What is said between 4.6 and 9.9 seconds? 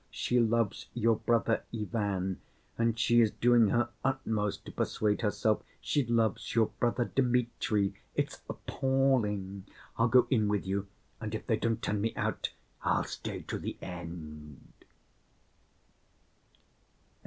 to persuade herself she loves your brother, Dmitri. It's appalling!